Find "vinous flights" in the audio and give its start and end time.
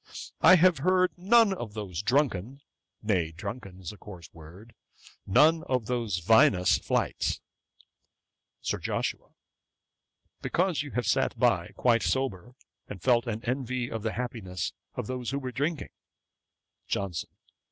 6.17-7.39